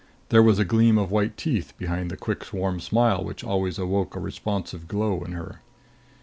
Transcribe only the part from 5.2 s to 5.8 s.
in her.